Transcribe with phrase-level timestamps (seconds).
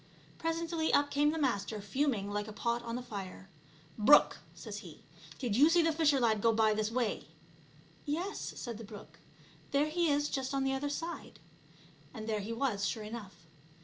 [0.39, 3.51] Presently up came the Master, fuming like a pot on the fire."
[3.99, 5.03] Brook," says he,"
[5.37, 7.27] did you see the fisher lad go by this way?"
[8.03, 9.19] "Yes," said the brook;
[9.69, 11.37] "there he is just on the other side."
[12.15, 13.45] And there he was sure enough.